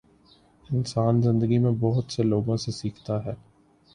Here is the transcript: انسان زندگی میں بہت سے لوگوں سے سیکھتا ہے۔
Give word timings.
انسان 0.69 1.21
زندگی 1.21 1.57
میں 1.57 1.71
بہت 1.79 2.11
سے 2.11 2.23
لوگوں 2.23 2.57
سے 2.57 2.71
سیکھتا 2.71 3.25
ہے۔ 3.25 3.33